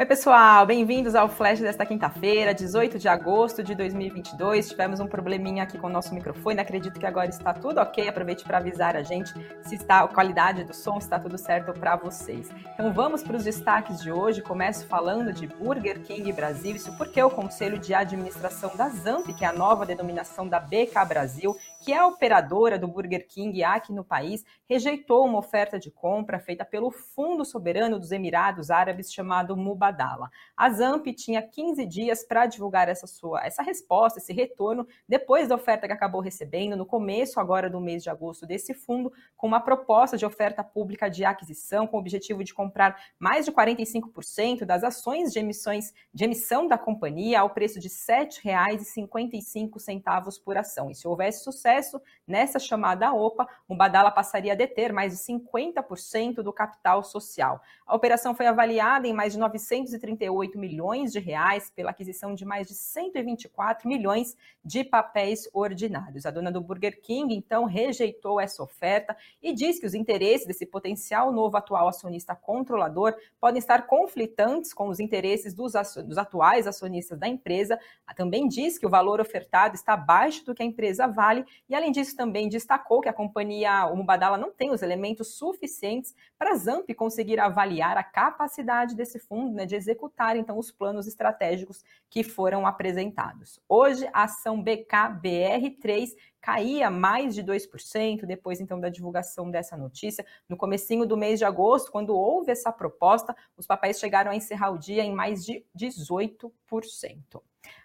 Oi, 0.00 0.06
pessoal, 0.06 0.64
bem-vindos 0.64 1.16
ao 1.16 1.28
Flash 1.28 1.58
desta 1.58 1.84
quinta-feira, 1.84 2.54
18 2.54 3.00
de 3.00 3.08
agosto 3.08 3.64
de 3.64 3.74
2022. 3.74 4.68
Tivemos 4.68 5.00
um 5.00 5.08
probleminha 5.08 5.64
aqui 5.64 5.76
com 5.76 5.88
o 5.88 5.90
nosso 5.90 6.14
microfone, 6.14 6.60
acredito 6.60 7.00
que 7.00 7.04
agora 7.04 7.28
está 7.28 7.52
tudo 7.52 7.80
ok. 7.80 8.06
Aproveite 8.06 8.44
para 8.44 8.58
avisar 8.58 8.94
a 8.94 9.02
gente 9.02 9.34
se 9.60 9.74
está 9.74 10.04
a 10.04 10.06
qualidade 10.06 10.62
do 10.62 10.72
som, 10.72 10.98
está 10.98 11.18
tudo 11.18 11.36
certo 11.36 11.72
para 11.72 11.96
vocês. 11.96 12.48
Então 12.74 12.92
vamos 12.92 13.24
para 13.24 13.36
os 13.36 13.42
destaques 13.42 14.00
de 14.00 14.12
hoje. 14.12 14.40
Começo 14.40 14.86
falando 14.86 15.32
de 15.32 15.48
Burger 15.48 16.00
King 16.02 16.32
Brasil, 16.32 16.76
isso 16.76 16.96
porque 16.96 17.20
o 17.20 17.28
Conselho 17.28 17.76
de 17.76 17.92
Administração 17.92 18.70
da 18.76 18.88
Zamp, 18.90 19.26
que 19.36 19.44
é 19.44 19.48
a 19.48 19.52
nova 19.52 19.84
denominação 19.84 20.46
da 20.46 20.60
BK 20.60 20.94
Brasil, 21.08 21.56
que 21.80 21.92
é 21.92 21.98
a 21.98 22.06
operadora 22.06 22.78
do 22.78 22.86
Burger 22.86 23.26
King 23.26 23.64
aqui 23.64 23.92
no 23.92 24.04
país, 24.04 24.44
rejeitou 24.68 25.26
uma 25.26 25.38
oferta 25.38 25.76
de 25.76 25.90
compra 25.90 26.38
feita 26.38 26.64
pelo 26.64 26.92
Fundo 26.92 27.44
Soberano 27.44 27.98
dos 27.98 28.12
Emirados 28.12 28.70
Árabes 28.70 29.12
chamado 29.12 29.56
Mubadala. 29.88 30.30
A 30.56 30.70
Zamp 30.70 31.06
tinha 31.14 31.42
15 31.42 31.84
dias 31.86 32.24
para 32.24 32.46
divulgar 32.46 32.88
essa 32.88 33.06
sua 33.06 33.44
essa 33.44 33.62
resposta, 33.62 34.18
esse 34.18 34.32
retorno, 34.32 34.86
depois 35.08 35.48
da 35.48 35.54
oferta 35.54 35.86
que 35.86 35.92
acabou 35.92 36.20
recebendo 36.20 36.76
no 36.76 36.84
começo 36.84 37.40
agora 37.40 37.70
do 37.70 37.80
mês 37.80 38.02
de 38.02 38.10
agosto 38.10 38.46
desse 38.46 38.74
fundo, 38.74 39.12
com 39.36 39.46
uma 39.46 39.60
proposta 39.60 40.16
de 40.16 40.26
oferta 40.26 40.62
pública 40.62 41.08
de 41.08 41.24
aquisição 41.24 41.86
com 41.86 41.96
o 41.96 42.00
objetivo 42.00 42.44
de 42.44 42.52
comprar 42.52 43.00
mais 43.18 43.44
de 43.44 43.52
45% 43.52 44.64
das 44.64 44.84
ações 44.84 45.32
de 45.32 45.38
emissões 45.38 45.92
de 46.12 46.24
emissão 46.24 46.66
da 46.66 46.76
companhia 46.76 47.40
ao 47.40 47.50
preço 47.50 47.80
de 47.80 47.88
R$ 47.88 48.26
7,55 48.26 50.42
por 50.44 50.58
ação. 50.58 50.90
E 50.90 50.94
se 50.94 51.06
houvesse 51.06 51.44
sucesso 51.44 52.00
nessa 52.26 52.58
chamada 52.58 53.12
OPA, 53.12 53.46
o 53.66 53.76
Badala 53.76 54.10
passaria 54.10 54.52
a 54.52 54.56
deter 54.56 54.92
mais 54.92 55.12
de 55.12 55.18
50% 55.18 56.42
do 56.42 56.52
capital 56.52 57.02
social. 57.02 57.60
A 57.86 57.94
operação 57.94 58.34
foi 58.34 58.46
avaliada 58.46 59.06
em 59.06 59.12
mais 59.12 59.32
de 59.32 59.38
938 59.78 60.58
milhões 60.58 61.12
de 61.12 61.18
reais 61.18 61.70
pela 61.74 61.90
aquisição 61.90 62.34
de 62.34 62.44
mais 62.44 62.66
de 62.66 62.74
124 62.74 63.88
milhões 63.88 64.36
de 64.64 64.84
papéis 64.84 65.48
ordinários. 65.52 66.26
A 66.26 66.30
dona 66.30 66.50
do 66.50 66.60
Burger 66.60 67.00
King, 67.00 67.34
então, 67.34 67.64
rejeitou 67.64 68.40
essa 68.40 68.62
oferta 68.62 69.16
e 69.42 69.52
diz 69.52 69.78
que 69.78 69.86
os 69.86 69.94
interesses 69.94 70.46
desse 70.46 70.66
potencial 70.66 71.32
novo 71.32 71.56
atual 71.56 71.88
acionista 71.88 72.34
controlador 72.34 73.14
podem 73.40 73.58
estar 73.58 73.86
conflitantes 73.86 74.74
com 74.74 74.88
os 74.88 75.00
interesses 75.00 75.54
dos, 75.54 75.72
dos 76.04 76.18
atuais 76.18 76.66
acionistas 76.66 77.18
da 77.18 77.28
empresa. 77.28 77.78
Também 78.16 78.48
diz 78.48 78.78
que 78.78 78.86
o 78.86 78.90
valor 78.90 79.20
ofertado 79.20 79.74
está 79.74 79.94
abaixo 79.94 80.44
do 80.44 80.54
que 80.54 80.62
a 80.62 80.66
empresa 80.66 81.06
vale 81.06 81.44
e, 81.68 81.74
além 81.74 81.92
disso, 81.92 82.16
também 82.16 82.48
destacou 82.48 83.00
que 83.00 83.08
a 83.08 83.12
companhia, 83.12 83.86
Mubadala, 83.94 84.36
não 84.36 84.50
tem 84.50 84.70
os 84.70 84.82
elementos 84.82 85.34
suficientes 85.34 86.14
para 86.38 86.52
a 86.52 86.56
Zamp 86.56 86.88
conseguir 86.94 87.38
avaliar 87.40 87.96
a 87.96 88.02
capacidade 88.02 88.94
desse 88.94 89.18
fundo 89.18 89.52
né, 89.52 89.66
de 89.68 89.76
executar, 89.76 90.36
então, 90.36 90.58
os 90.58 90.72
planos 90.72 91.06
estratégicos 91.06 91.84
que 92.10 92.24
foram 92.24 92.66
apresentados. 92.66 93.60
Hoje, 93.68 94.08
a 94.12 94.24
ação 94.24 94.62
BKBR3 94.62 96.16
caía 96.40 96.90
mais 96.90 97.34
de 97.34 97.42
2% 97.42 98.24
depois 98.24 98.60
então 98.60 98.80
da 98.80 98.88
divulgação 98.88 99.50
dessa 99.50 99.76
notícia. 99.76 100.24
No 100.48 100.56
comecinho 100.56 101.06
do 101.06 101.16
mês 101.16 101.38
de 101.38 101.44
agosto, 101.44 101.92
quando 101.92 102.16
houve 102.16 102.50
essa 102.50 102.72
proposta, 102.72 103.36
os 103.56 103.66
papéis 103.66 103.98
chegaram 103.98 104.30
a 104.30 104.36
encerrar 104.36 104.70
o 104.70 104.78
dia 104.78 105.04
em 105.04 105.12
mais 105.14 105.44
de 105.44 105.64
18%. 105.76 106.50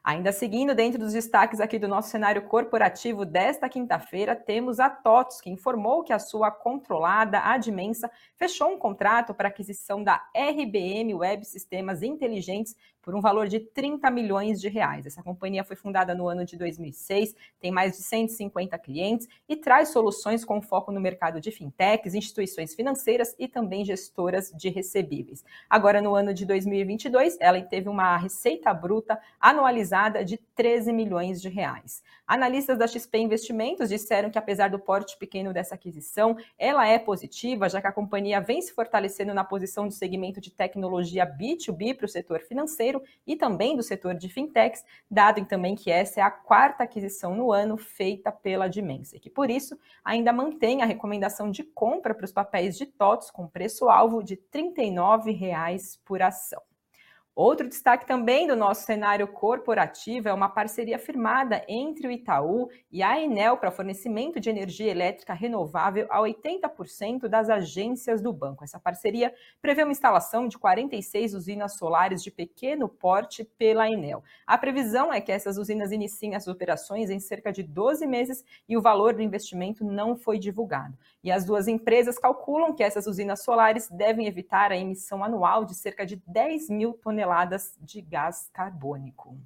Ainda 0.04 0.32
seguindo 0.34 0.76
dentro 0.76 1.00
dos 1.00 1.14
destaques 1.14 1.62
aqui 1.62 1.80
do 1.80 1.88
nosso 1.88 2.10
cenário 2.10 2.42
corporativo 2.44 3.26
desta 3.26 3.70
quinta-feira, 3.70 4.36
temos 4.36 4.80
a 4.80 4.90
TOTS, 4.90 5.40
que 5.40 5.50
informou 5.50 6.04
que 6.04 6.12
a 6.12 6.20
sua 6.20 6.52
controlada 6.52 7.40
Admensa 7.40 8.12
fechou 8.36 8.70
um 8.70 8.78
contrato 8.78 9.34
para 9.34 9.48
aquisição 9.48 10.04
da 10.04 10.22
RBM 10.36 11.14
Web 11.16 11.46
Sistemas 11.46 12.04
Inteligentes 12.04 12.76
por 13.04 13.14
um 13.14 13.22
valor 13.22 13.48
de 13.48 13.60
30 13.60 14.10
milhões 14.10 14.60
de 14.60 14.70
reais. 14.70 15.06
Essa 15.06 15.22
companhia 15.22 15.64
foi 15.64 15.76
fundada 15.76 16.16
no 16.16 16.28
ano 16.28 16.46
de 16.46 16.58
2006, 16.58 17.36
tem 17.60 17.70
mais 17.70 17.98
de 17.98 18.04
150 18.04 18.80
clientes 18.80 19.28
e 19.48 19.58
traz 19.58 19.90
soluções 19.90 20.46
com 20.46 20.62
foco 20.62 20.92
no 20.92 21.02
mercado 21.02 21.42
de 21.42 21.52
fintechs, 21.52 22.16
instituições 22.16 22.74
financeiras 22.74 23.36
e 23.38 23.48
também 23.48 23.84
gestoras 23.84 24.50
de 24.52 24.70
recebíveis. 24.70 25.44
Agora, 25.70 26.02
no 26.02 26.16
ano 26.16 26.34
de 26.34 26.46
2022, 26.46 27.38
ela 27.40 27.62
teve 27.62 27.90
uma 27.90 28.16
receita 28.16 28.74
bruta 28.74 29.20
anualizada 29.40 30.24
de 30.24 30.38
13 30.56 30.94
milhões 30.94 31.42
de 31.42 31.50
reais. 31.50 32.02
Analistas 32.26 32.78
da 32.78 32.88
XP 32.88 33.18
Investimentos 33.18 33.90
disseram 33.90 34.32
que, 34.32 34.38
apesar 34.38 34.70
do 34.70 34.80
porte 34.80 35.18
pequeno 35.18 35.52
dessa 35.52 35.76
aquisição, 35.76 36.38
ela 36.58 36.88
é 36.88 36.98
positiva, 36.98 37.68
já 37.68 37.82
que 37.82 37.88
a 37.88 37.92
companhia 37.92 38.40
vem 38.40 38.62
se 38.62 38.74
fortalecendo 38.74 39.34
na 39.34 39.44
posição 39.44 39.88
do 39.88 39.94
segmento 39.94 40.40
de 40.40 40.50
tecnologia 40.50 41.26
B2B 41.26 41.98
para 41.98 42.06
o 42.06 42.10
setor 42.10 42.40
financeiro 42.40 42.93
e 43.26 43.36
também 43.36 43.76
do 43.76 43.84
setor 43.84 44.16
de 44.16 44.28
fintechs, 44.28 44.84
dado 45.10 45.44
também 45.46 45.76
que 45.76 45.90
essa 45.90 46.20
é 46.20 46.24
a 46.24 46.32
quarta 46.32 46.84
aquisição 46.84 47.36
no 47.36 47.52
ano 47.52 47.78
feita 47.78 48.32
pela 48.32 48.68
Dimensec, 48.68 49.20
que 49.20 49.30
por 49.30 49.50
isso 49.50 49.78
ainda 50.04 50.34
mantém 50.34 50.82
a 50.82 50.86
recomendação 50.86 51.50
de 51.50 51.64
compra 51.64 52.14
para 52.14 52.26
os 52.26 52.32
papéis 52.32 52.78
de 52.78 52.86
TOTS 52.86 53.32
com 53.32 53.48
preço-alvo 53.48 54.24
de 54.24 54.36
R$ 54.36 54.42
39 54.52 55.38
por 56.04 56.22
ação. 56.22 56.62
Outro 57.36 57.68
destaque 57.68 58.06
também 58.06 58.46
do 58.46 58.56
nosso 58.56 58.86
cenário 58.86 59.28
corporativo 59.28 60.30
é 60.30 60.34
uma 60.34 60.50
parceria 60.50 61.00
firmada 61.00 61.66
entre 61.68 62.08
o 62.08 62.12
Itaú 62.12 62.70
e 62.92 63.02
a 63.02 63.20
Enel 63.20 63.58
para 63.58 63.72
fornecimento 63.72 64.40
de 64.40 64.52
energia 64.52 64.92
elétrica 64.92 65.34
renovável 65.34 66.06
a 66.12 66.20
80% 66.20 67.28
das 67.28 67.50
agências 67.50 68.22
do 68.22 68.32
banco. 68.32 68.64
Essa 68.64 68.80
parceria 68.80 69.34
prevê 69.60 69.82
uma 69.82 69.92
instalação 69.92 70.48
de 70.48 70.60
46 70.60 71.34
usinas 71.34 71.76
solares 71.76 72.22
de 72.22 72.30
pequeno 72.30 72.88
porte 72.88 73.44
pela 73.58 73.90
Enel. 73.90 74.24
A 74.46 74.56
previsão 74.56 75.12
é 75.12 75.20
que 75.20 75.32
essas 75.32 75.58
usinas 75.58 75.92
iniciem 75.92 76.36
as 76.36 76.48
operações 76.48 77.10
em 77.10 77.20
cerca 77.20 77.52
de 77.52 77.64
12 77.64 78.06
meses 78.06 78.46
e 78.70 78.78
o 78.78 78.82
valor 78.82 79.12
do 79.16 79.24
investimento 79.24 79.84
não 79.84 80.16
foi 80.16 80.38
divulgado. 80.38 80.96
E 81.24 81.32
as 81.32 81.44
duas 81.44 81.68
empresas 81.68 82.20
calculam 82.20 82.76
que 82.76 82.84
essas 82.84 83.08
usinas 83.08 83.44
solares 83.44 83.90
devem 83.90 84.28
evitar 84.28 84.72
a 84.72 84.78
emissão 84.78 85.24
anual 85.24 85.66
de 85.66 85.74
cerca 85.74 86.06
de 86.06 86.22
10 86.28 86.70
mil 86.70 86.94
toneladas 86.94 87.23
toneladas 87.24 87.78
de 87.80 88.02
gás 88.02 88.50
carbônico. 88.52 89.38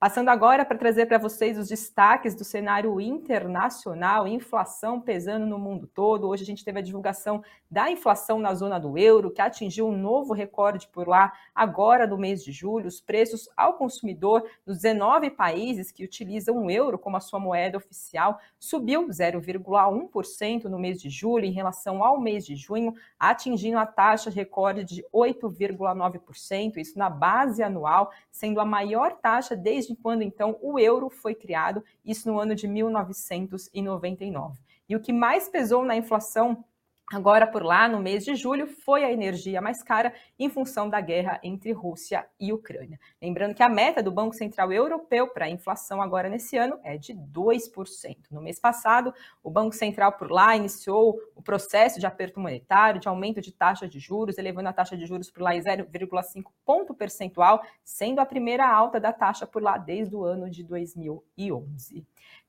Passando 0.00 0.28
agora 0.28 0.64
para 0.64 0.78
trazer 0.78 1.06
para 1.06 1.18
vocês 1.18 1.58
os 1.58 1.66
destaques 1.66 2.32
do 2.32 2.44
cenário 2.44 3.00
internacional, 3.00 4.28
inflação 4.28 5.00
pesando 5.00 5.44
no 5.44 5.58
mundo 5.58 5.88
todo. 5.88 6.28
Hoje 6.28 6.44
a 6.44 6.46
gente 6.46 6.64
teve 6.64 6.78
a 6.78 6.82
divulgação 6.82 7.42
da 7.68 7.90
inflação 7.90 8.38
na 8.38 8.54
zona 8.54 8.78
do 8.78 8.96
euro, 8.96 9.32
que 9.32 9.42
atingiu 9.42 9.88
um 9.88 9.96
novo 9.96 10.32
recorde 10.32 10.86
por 10.86 11.08
lá 11.08 11.32
agora 11.52 12.06
no 12.06 12.16
mês 12.16 12.44
de 12.44 12.52
julho. 12.52 12.86
Os 12.86 13.00
preços 13.00 13.48
ao 13.56 13.74
consumidor 13.74 14.48
nos 14.64 14.76
19 14.82 15.30
países 15.30 15.90
que 15.90 16.04
utilizam 16.04 16.64
o 16.64 16.70
euro 16.70 16.96
como 16.96 17.16
a 17.16 17.20
sua 17.20 17.40
moeda 17.40 17.76
oficial 17.76 18.38
subiu 18.56 19.08
0,1% 19.08 20.64
no 20.66 20.78
mês 20.78 21.02
de 21.02 21.10
julho 21.10 21.44
em 21.44 21.50
relação 21.50 22.04
ao 22.04 22.20
mês 22.20 22.46
de 22.46 22.54
junho, 22.54 22.94
atingindo 23.18 23.78
a 23.78 23.84
taxa 23.84 24.30
recorde 24.30 24.84
de 24.84 25.04
8,9%, 25.12 26.76
isso 26.76 26.96
na 26.96 27.10
base 27.10 27.64
anual, 27.64 28.12
sendo 28.30 28.60
a 28.60 28.64
maior 28.64 29.14
taxa 29.14 29.56
desde 29.56 29.87
desde 29.88 29.96
quando 29.96 30.22
então 30.22 30.58
o 30.60 30.78
euro 30.78 31.08
foi 31.08 31.34
criado, 31.34 31.82
isso 32.04 32.30
no 32.30 32.38
ano 32.38 32.54
de 32.54 32.68
1999. 32.68 34.60
E 34.88 34.94
o 34.94 35.00
que 35.00 35.12
mais 35.12 35.48
pesou 35.48 35.84
na 35.84 35.96
inflação 35.96 36.64
Agora, 37.10 37.46
por 37.46 37.62
lá, 37.62 37.88
no 37.88 38.00
mês 38.00 38.22
de 38.22 38.34
julho, 38.34 38.66
foi 38.66 39.02
a 39.02 39.10
energia 39.10 39.62
mais 39.62 39.82
cara 39.82 40.12
em 40.38 40.50
função 40.50 40.90
da 40.90 41.00
guerra 41.00 41.40
entre 41.42 41.72
Rússia 41.72 42.26
e 42.38 42.52
Ucrânia. 42.52 43.00
Lembrando 43.20 43.54
que 43.54 43.62
a 43.62 43.68
meta 43.68 44.02
do 44.02 44.12
Banco 44.12 44.34
Central 44.34 44.70
Europeu 44.70 45.26
para 45.26 45.46
a 45.46 45.48
inflação 45.48 46.02
agora 46.02 46.28
nesse 46.28 46.58
ano 46.58 46.78
é 46.84 46.98
de 46.98 47.14
2%. 47.14 48.16
No 48.30 48.42
mês 48.42 48.60
passado, 48.60 49.14
o 49.42 49.50
Banco 49.50 49.74
Central 49.74 50.12
por 50.12 50.30
lá 50.30 50.54
iniciou 50.54 51.18
o 51.34 51.40
processo 51.40 51.98
de 51.98 52.06
aperto 52.06 52.38
monetário, 52.40 53.00
de 53.00 53.08
aumento 53.08 53.40
de 53.40 53.52
taxa 53.52 53.88
de 53.88 53.98
juros, 53.98 54.36
elevando 54.36 54.68
a 54.68 54.72
taxa 54.74 54.94
de 54.94 55.06
juros 55.06 55.30
por 55.30 55.40
lá 55.40 55.56
em 55.56 55.60
0,5 55.60 56.52
ponto 56.62 56.92
percentual, 56.92 57.62
sendo 57.82 58.20
a 58.20 58.26
primeira 58.26 58.68
alta 58.68 59.00
da 59.00 59.14
taxa 59.14 59.46
por 59.46 59.62
lá 59.62 59.78
desde 59.78 60.14
o 60.14 60.24
ano 60.24 60.50
de 60.50 60.62
2011. 60.62 62.04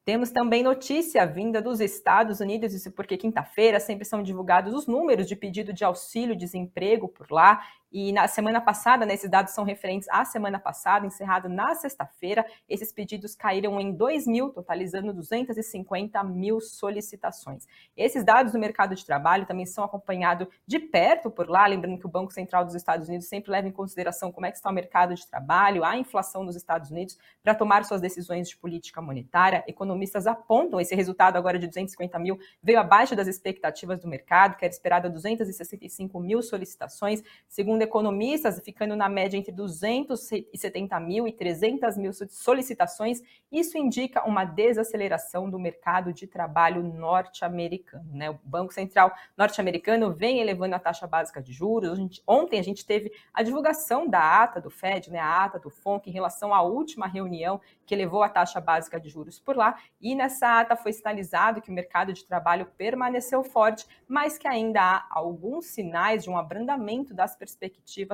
Temos 0.10 0.32
também 0.32 0.64
notícia 0.64 1.24
vinda 1.24 1.62
dos 1.62 1.80
Estados 1.80 2.40
Unidos, 2.40 2.74
isso 2.74 2.92
porque 2.92 3.16
quinta-feira 3.16 3.80
sempre 3.80 4.04
são 4.06 4.24
divulgados 4.24 4.49
os 4.74 4.88
números 4.88 5.28
de 5.28 5.36
pedido 5.36 5.72
de 5.72 5.84
auxílio-desemprego 5.84 7.08
por 7.08 7.32
lá. 7.32 7.62
E 7.92 8.12
na 8.12 8.28
semana 8.28 8.62
passada, 8.62 9.06
né, 9.06 9.14
esses 9.14 9.30
dados 9.30 9.54
são 9.54 9.64
referentes 9.64 10.08
à 10.10 10.24
semana 10.24 10.60
passada, 10.60 11.08
encerrado 11.08 11.50
na 11.50 11.74
sexta-feira, 11.74 12.46
esses 12.68 12.92
pedidos 12.92 13.36
caíram 13.36 13.80
em 13.80 13.92
2 13.92 14.28
mil, 14.28 14.50
totalizando 14.50 15.12
250 15.14 16.24
mil 16.24 16.62
solicitações. 16.62 17.68
Esses 17.98 18.24
dados 18.24 18.54
do 18.54 18.60
mercado 18.60 18.94
de 18.94 19.04
trabalho 19.06 19.46
também 19.46 19.66
são 19.66 19.84
acompanhados 19.84 20.48
de 20.68 20.80
perto 20.80 21.32
por 21.32 21.50
lá, 21.50 21.66
lembrando 21.66 21.98
que 21.98 22.06
o 22.06 22.10
Banco 22.10 22.32
Central 22.32 22.64
dos 22.64 22.76
Estados 22.76 23.08
Unidos 23.08 23.28
sempre 23.28 23.52
leva 23.52 23.68
em 23.68 23.72
consideração 23.72 24.32
como 24.32 24.46
é 24.46 24.52
que 24.52 24.58
está 24.58 24.70
o 24.70 24.74
mercado 24.74 25.16
de 25.16 25.26
trabalho, 25.28 25.84
a 25.84 25.98
inflação 25.98 26.44
nos 26.44 26.56
Estados 26.56 26.92
Unidos, 26.92 27.18
para 27.44 27.56
tomar 27.56 27.84
suas 27.86 28.02
decisões 28.02 28.50
de 28.50 28.58
política 28.58 29.02
monetária. 29.02 29.64
Economistas 29.68 30.28
apontam 30.28 30.80
esse 30.80 30.94
resultado 30.94 31.38
agora 31.38 31.58
de 31.58 31.68
250 31.68 32.20
mil 32.20 32.40
veio 32.62 32.80
abaixo 32.80 33.16
das 33.16 33.28
expectativas 33.28 34.00
do 34.00 34.08
mercado, 34.08 34.56
que 34.58 34.66
era 34.66 34.74
esperado 34.74 35.10
265 35.10 36.20
mil 36.20 36.42
solicitações, 36.42 37.24
segundo 37.48 37.79
Segundo 37.80 37.84
economistas, 37.84 38.60
ficando 38.60 38.94
na 38.94 39.08
média 39.08 39.38
entre 39.38 39.54
270 39.54 41.00
mil 41.00 41.26
e 41.28 41.32
300 41.32 41.98
mil 41.98 42.12
solicitações, 42.30 43.22
isso 43.50 43.78
indica 43.78 44.28
uma 44.28 44.44
desaceleração 44.44 45.50
do 45.50 45.58
mercado 45.58 46.12
de 46.12 46.28
trabalho 46.28 46.84
norte-americano. 46.84 48.10
Né? 48.12 48.30
O 48.30 48.40
Banco 48.44 48.74
Central 48.74 49.14
norte-americano 49.38 50.12
vem 50.12 50.40
elevando 50.40 50.76
a 50.76 50.80
taxa 50.80 51.08
básica 51.08 51.42
de 51.42 51.54
juros. 51.54 51.92
A 51.92 51.96
gente, 51.96 52.22
ontem 52.28 52.60
a 52.60 52.64
gente 52.64 52.86
teve 52.86 53.14
a 53.34 53.42
divulgação 53.44 54.08
da 54.08 54.44
ata 54.44 54.60
do 54.60 54.70
Fed, 54.70 55.10
né, 55.10 55.20
a 55.20 55.46
ata 55.46 55.58
do 55.58 55.70
FONC, 55.70 56.10
em 56.10 56.14
relação 56.14 56.54
à 56.54 56.62
última 56.62 57.08
reunião 57.08 57.62
que 57.86 57.96
elevou 57.96 58.24
a 58.24 58.30
taxa 58.30 58.60
básica 58.60 59.00
de 59.00 59.10
juros 59.10 59.40
por 59.40 59.56
lá. 59.56 59.78
E 60.02 60.16
nessa 60.16 60.60
ata 60.60 60.76
foi 60.76 60.92
sinalizado 60.92 61.62
que 61.62 61.72
o 61.72 61.74
mercado 61.74 62.12
de 62.12 62.26
trabalho 62.26 62.68
permaneceu 62.78 63.44
forte, 63.44 63.88
mas 64.08 64.38
que 64.38 64.48
ainda 64.48 64.82
há 64.82 65.08
alguns 65.10 65.68
sinais 65.68 66.24
de 66.24 66.30
um 66.30 66.38
abrandamento 66.38 67.14
das 67.14 67.36
perspectivas 67.36 67.69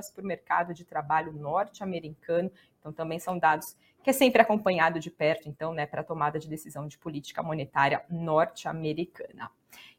para 0.09 0.23
o 0.23 0.27
mercado 0.27 0.73
de 0.73 0.83
trabalho 0.83 1.31
norte-americano. 1.31 2.51
Então, 2.79 2.91
também 2.91 3.19
são 3.19 3.37
dados 3.37 3.75
que 4.03 4.09
é 4.11 4.13
sempre 4.13 4.39
acompanhado 4.39 4.99
de 4.99 5.09
perto, 5.09 5.49
então, 5.49 5.73
né, 5.73 5.87
para 5.87 6.01
a 6.01 6.03
tomada 6.03 6.37
de 6.37 6.47
decisão 6.47 6.87
de 6.87 6.95
política 6.95 7.41
monetária 7.41 8.05
norte-americana. 8.07 9.49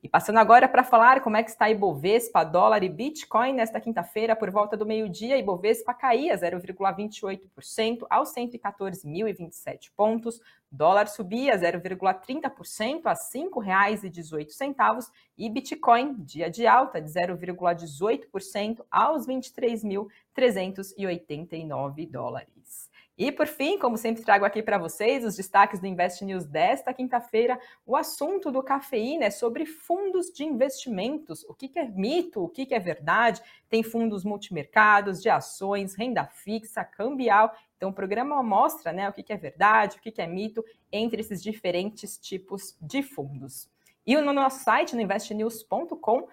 E 0.02 0.08
passando 0.08 0.38
agora 0.38 0.68
para 0.68 0.84
falar 0.84 1.20
como 1.20 1.36
é 1.36 1.42
que 1.42 1.50
está 1.50 1.68
Ibovespa, 1.68 2.44
dólar 2.44 2.84
e 2.84 2.88
Bitcoin 2.88 3.54
nesta 3.54 3.80
quinta-feira, 3.80 4.36
por 4.36 4.50
volta 4.50 4.76
do 4.76 4.86
meio-dia, 4.86 5.36
Ibovespa 5.36 5.92
caía 5.94 6.36
0,28% 6.36 8.06
aos 8.08 8.32
114.027 8.34 9.90
pontos, 9.96 10.40
dólar 10.70 11.08
subia 11.08 11.58
0,30% 11.58 13.06
a 13.06 13.12
R$ 13.12 13.16
5,18 13.16 15.10
e 15.38 15.50
Bitcoin, 15.50 16.14
dia 16.24 16.50
de 16.50 16.66
alta 16.66 17.00
de 17.00 17.08
0,18% 17.10 18.84
aos 18.90 19.26
23.389 19.26 22.10
dólares. 22.10 22.90
E 23.18 23.32
por 23.32 23.46
fim, 23.46 23.78
como 23.78 23.96
sempre 23.96 24.22
trago 24.22 24.44
aqui 24.44 24.62
para 24.62 24.76
vocês 24.76 25.24
os 25.24 25.36
destaques 25.36 25.80
do 25.80 25.86
Invest 25.86 26.22
News 26.22 26.44
desta 26.44 26.92
quinta-feira, 26.92 27.58
o 27.86 27.96
assunto 27.96 28.50
do 28.50 28.62
cafeína 28.62 29.24
é 29.24 29.30
sobre 29.30 29.64
fundos 29.64 30.26
de 30.26 30.44
investimentos. 30.44 31.42
O 31.44 31.54
que, 31.54 31.66
que 31.66 31.78
é 31.78 31.88
mito, 31.88 32.44
o 32.44 32.48
que, 32.48 32.66
que 32.66 32.74
é 32.74 32.78
verdade? 32.78 33.40
Tem 33.70 33.82
fundos 33.82 34.22
multimercados, 34.22 35.22
de 35.22 35.30
ações, 35.30 35.94
renda 35.94 36.26
fixa, 36.26 36.84
cambial. 36.84 37.56
Então, 37.78 37.88
o 37.88 37.94
programa 37.94 38.42
mostra 38.42 38.92
né, 38.92 39.08
o 39.08 39.12
que, 39.14 39.22
que 39.22 39.32
é 39.32 39.36
verdade, 39.38 39.96
o 39.96 40.00
que, 40.00 40.12
que 40.12 40.20
é 40.20 40.26
mito 40.26 40.62
entre 40.92 41.22
esses 41.22 41.42
diferentes 41.42 42.18
tipos 42.18 42.76
de 42.82 43.02
fundos. 43.02 43.70
E 44.06 44.14
no 44.20 44.32
nosso 44.32 44.62
site, 44.62 44.94
no 44.94 45.00
investnews.com, 45.00 46.28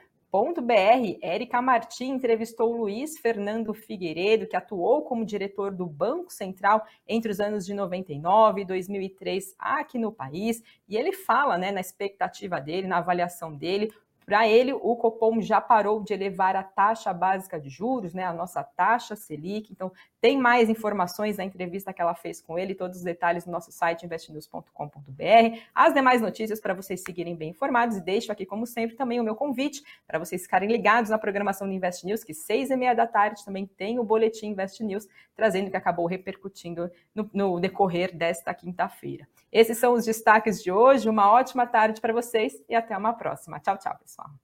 br 0.63 1.19
Érica 1.21 1.61
Martins 1.61 2.09
entrevistou 2.09 2.75
Luiz 2.75 3.19
Fernando 3.19 3.71
Figueiredo, 3.71 4.47
que 4.47 4.55
atuou 4.55 5.03
como 5.03 5.23
diretor 5.23 5.71
do 5.71 5.85
Banco 5.85 6.33
Central 6.33 6.83
entre 7.07 7.31
os 7.31 7.39
anos 7.39 7.63
de 7.63 7.73
99 7.75 8.61
e 8.61 8.65
2003 8.65 9.53
aqui 9.59 9.99
no 9.99 10.11
país, 10.11 10.63
e 10.89 10.97
ele 10.97 11.13
fala, 11.13 11.55
né, 11.55 11.71
na 11.71 11.79
expectativa 11.79 12.59
dele, 12.59 12.87
na 12.87 12.97
avaliação 12.97 13.55
dele, 13.55 13.93
para 14.25 14.47
ele, 14.47 14.73
o 14.73 14.95
Copom 14.95 15.41
já 15.41 15.59
parou 15.59 16.03
de 16.03 16.13
elevar 16.13 16.55
a 16.55 16.63
taxa 16.63 17.13
básica 17.13 17.59
de 17.59 17.69
juros, 17.69 18.13
né, 18.13 18.23
a 18.23 18.33
nossa 18.33 18.63
taxa 18.63 19.15
Selic. 19.15 19.71
Então, 19.71 19.91
tem 20.23 20.37
mais 20.37 20.69
informações 20.69 21.37
na 21.37 21.43
entrevista 21.43 21.91
que 21.91 22.01
ela 22.01 22.15
fez 22.15 22.41
com 22.41 22.57
ele, 22.57 22.73
todos 22.73 22.97
os 22.97 23.03
detalhes 23.03 23.45
no 23.45 23.51
nosso 23.51 23.71
site 23.71 24.05
investnews.com.br. 24.05 25.59
As 25.75 25.93
demais 25.93 26.21
notícias 26.21 26.61
para 26.61 26.73
vocês 26.73 27.01
seguirem 27.01 27.35
bem 27.35 27.49
informados. 27.49 27.97
E 27.97 28.01
deixo 28.01 28.31
aqui, 28.31 28.45
como 28.45 28.65
sempre, 28.65 28.95
também 28.95 29.19
o 29.19 29.23
meu 29.23 29.35
convite 29.35 29.83
para 30.07 30.17
vocês 30.17 30.43
ficarem 30.43 30.71
ligados 30.71 31.09
na 31.09 31.17
programação 31.17 31.67
do 31.67 31.73
Invest 31.73 32.05
News, 32.05 32.23
que 32.23 32.33
seis 32.33 32.69
e 32.69 32.75
meia 32.77 32.93
da 32.93 33.05
tarde 33.05 33.43
também 33.43 33.65
tem 33.65 33.99
o 33.99 34.03
Boletim 34.03 34.47
Invest 34.47 34.81
News, 34.83 35.07
trazendo 35.35 35.67
o 35.67 35.71
que 35.71 35.77
acabou 35.77 36.05
repercutindo 36.05 36.89
no, 37.13 37.29
no 37.33 37.59
decorrer 37.59 38.15
desta 38.15 38.53
quinta-feira. 38.53 39.27
Esses 39.51 39.77
são 39.77 39.93
os 39.93 40.05
destaques 40.05 40.63
de 40.63 40.71
hoje. 40.71 41.09
Uma 41.09 41.29
ótima 41.29 41.67
tarde 41.67 41.99
para 41.99 42.13
vocês 42.13 42.63
e 42.69 42.75
até 42.75 42.97
uma 42.97 43.13
próxima. 43.13 43.59
Tchau, 43.59 43.77
tchau, 43.77 43.97
pessoal. 43.97 44.12
song. 44.15 44.39